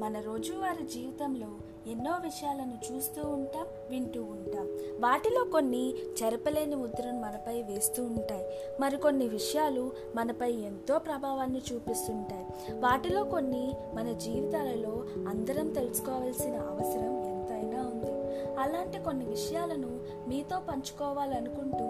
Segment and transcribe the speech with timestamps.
[0.00, 1.46] మన రోజువారి జీవితంలో
[1.90, 4.66] ఎన్నో విషయాలను చూస్తూ ఉంటాం వింటూ ఉంటాం.
[5.00, 8.46] వాటిలో కొన్ని చెరపలేని ముద్రను మనపై వేస్తూ ఉంటాయి.
[8.80, 12.46] మరికొన్ని విషయాలు మనపై ఎంతో ప్రభావాన్ని చూపిస్తుంటాయి.
[12.80, 18.12] వాటిలో కొన్ని మన జీవితాలలో అందరం తెలుసుకోవాల్సిన అవసరం ఎంతైనా ఉంది.
[18.60, 21.84] అలాంటి కొన్ని విషయాలను మీతో పంచుకోవాలనుకుంటూ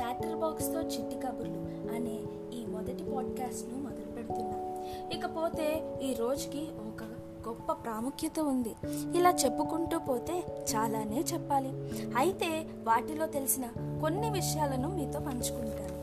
[0.00, 2.18] చాటర్ బాక్స్తో చిట్టి కబుర్లు అనే
[2.58, 4.75] ఈ మొదటి పాడ్కాస్ట్ను మొదలు పెడుతున్నాను
[5.12, 7.02] ఇకపోతే ఈ రోజుకి ఒక
[7.48, 8.74] గొప్ప ప్రాముఖ్యత ఉంది.
[9.18, 11.70] ఇలా చెప్పుకుంటూ పోతే చాలానే చెప్పాలి.
[12.16, 13.64] అయితే వాటిలో తెలిసిన
[14.00, 15.96] కొన్ని విషయాలను మీతో పంచుకుంటాను.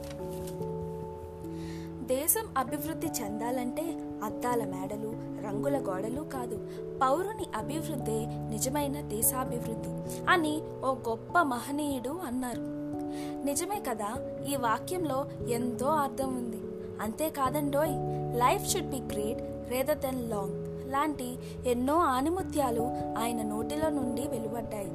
[2.08, 3.82] దేశం అభివృద్ధి చెందాలంటే
[4.24, 5.13] అద్దాల మేడలు
[5.48, 6.68] రంగుల గోడలు కాదు
[7.02, 12.62] పౌరుని అభివృద్ధే నిజమైన దేశాభివృద్ధి అని ఓ గొప్ప మహనీయుడు అన్నారు.
[13.46, 14.16] నిజమే కదా?
[14.50, 16.62] ఈ వాక్యంలో ఎంతో అర్థం ఉంది.
[17.02, 17.94] అంతేకాదండోయ్
[18.40, 20.63] life should be great rather than long.
[20.91, 24.91] లాంటి ఎన్నో ఆనిముత్యాలు ఆయన నోటిలో నుండి వెలువడ్డాయి.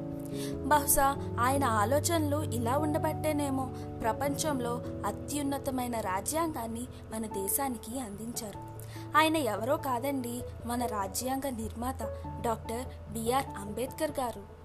[0.65, 3.69] బహుశా ఆయన ఆలోచనలు ఇలా ఉండబట్టేనేమో
[4.01, 8.79] ప్రపంచంలో అత్యున్నతమైన రాజ్యాంగాన్ని మన దేశానికి అందించారు.
[9.17, 12.03] ఆయన ఎవరో కాదండి మన రాజ్యాంగ నిర్మాత
[12.41, 14.59] డాక్టర్ బిఆర్ అంబేద్కర్ గారు.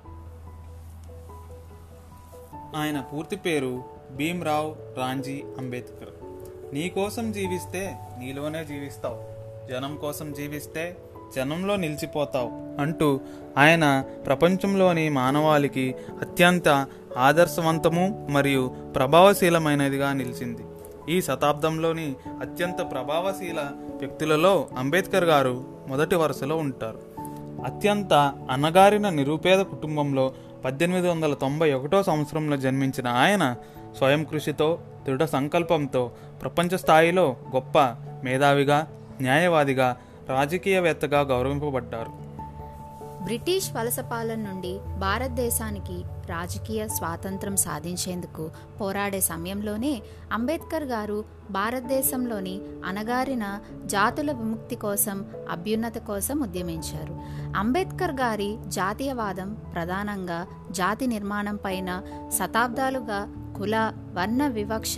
[2.76, 3.84] ఆయన పూర్తి పేరు
[4.16, 6.23] భీమ్రావ్ రాంజీ అంబేద్కర్.
[6.74, 9.18] నీ కోసం జీవిస్తే నీలోనే జీవిస్తావు.
[9.72, 10.96] జనం కోసం జీవిస్తే
[11.36, 13.20] జనంలో నిలిచిపోతావు అంటూ
[13.58, 16.86] ఆయన ప్రపంచంలోని మానవాళికి అత్యంత
[17.18, 20.62] ఆదర్శవంతము మరియు ప్రభావశీలమైనదిగా నిలిచింది.
[21.08, 23.60] ఈ శతాబ్దంలోని అత్యంత ప్రభావశీల
[23.96, 26.98] వ్యక్తులలో అంబేద్కర్ గారు మొదటి వరుసలో ఉంటారు.
[27.64, 28.12] అత్యంత
[28.50, 33.56] అన్నగారిన నిరుపేద కుటుంబంలో పద్దెనిమిది వందల తొంభై ఒకటో సంవత్సరంలో జన్మించిన ఆయన
[33.98, 36.10] స్వయం కృషితో దృఢ సంకల్పంతో
[36.42, 37.78] ప్రపంచ స్థాయిలో గొప్ప
[38.24, 38.86] మేధావిగా
[39.20, 39.96] న్యాయవాదిగా
[40.28, 42.24] రాజకీయవేత్తగా గౌరవింపబడ్డారు.
[43.24, 48.50] బ్రిటిష్ వలస పాలన నుండి భారతదేశానికి రాజకీయ స్వాతంత్రం సాధించేందుకు
[48.80, 57.20] పోరాడే సమయంలోనే అంబేద్కర్ గారు భారతదేశంలోని అణగారిన జాతుల విముక్తి కోసం అభ్యున్నత కోసం ఉద్యమించారు.
[57.58, 62.02] అంబేద్కర్ గారి జాతీయవాదం ప్రధానంగా జాతి నిర్మాణం పైన
[62.38, 63.26] శతాబ్దాలుగా
[63.56, 64.96] కుల వర్ణ వివక్ష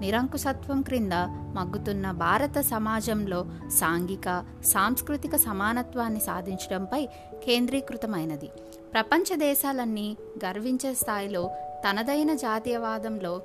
[0.00, 1.12] నిరంకుశత్వం క్రింద
[1.56, 7.08] మగ్గుతున్న భారత సమాజంలో సాంఘిక సాంస్కృతిక సమానత్వాన్ని సాధించడంపై
[7.46, 8.50] కేంద్రీకృతమైనది.
[8.92, 11.50] ప్రపంచ దేశాలన్నీ గర్వించే స్థాయిలో
[11.86, 13.42] తనదైన జాతీయవాదంలో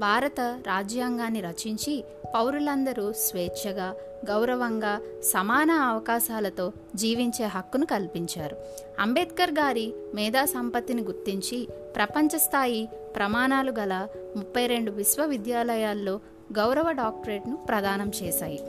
[0.00, 2.04] భారత రాజ్యాంగాన్ని రచించి
[2.34, 3.94] పౌరులందరూ స్వేచ్ఛగా
[4.30, 8.56] గౌరవంగా సమాన అవకాశాలతో జీవించే హక్కును కల్పించారు.
[9.00, 16.20] అంబేద్కర్ గారి మేధా సంపత్తిని గుర్తించి ప్రపంచ స్థాయి ప్రమాణాలు గల ముప్పై రెండు విశ్వవిద్యాలయాల్లో
[16.58, 18.60] గౌరవ డాక్టరేట్ను ప్రదానం చేశాయి.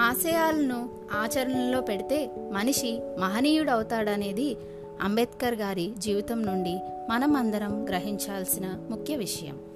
[0.00, 4.56] ఆశయాలను ఆచరణలో పెడితే మనిషి మహనీయుడవుతాడనేది
[5.00, 6.78] అంబేద్కర్ గారి జీవితం నుండి
[7.10, 9.71] మనం అందరం గ్రహించాల్సిన ముఖ్య విషయం.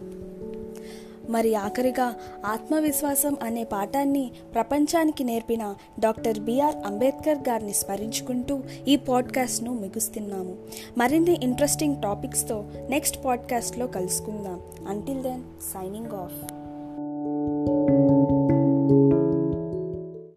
[1.30, 2.14] మరి ఆఖరిగా
[2.44, 10.56] ఆత్మవిశ్వాసం అనే పాఠాన్ని ప్రపంచానికి నేర్పిన డాక్టర్ బిఆర్ అంబేద్కర్ గారిని స్మరించుకుంటూ ఈ పాడ్కాస్ట్ను మిగుస్తున్నాము.
[10.98, 14.60] మరిన్ని ఇంట్రెస్టింగ్ టాపిక్స్తో నెక్స్ట్ పాడ్కాస్ట్లో కలుసుకుందాం.
[14.88, 15.42] Until then
[15.74, 16.65] signing off